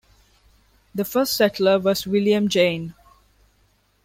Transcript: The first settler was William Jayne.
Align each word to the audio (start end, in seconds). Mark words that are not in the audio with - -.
The 0.95 1.05
first 1.05 1.35
settler 1.35 1.77
was 1.77 2.07
William 2.07 2.47
Jayne. 2.49 2.95